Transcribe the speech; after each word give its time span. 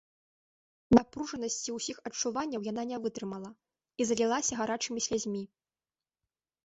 Напружанасці 0.97 1.75
ўсіх 1.77 1.97
адчуванняў 2.11 2.65
яна 2.71 2.83
не 2.93 2.97
вытрымала 3.03 3.51
і 3.53 4.01
залілася 4.13 4.53
гарачымі 4.63 4.99
слязьмі. 5.09 5.43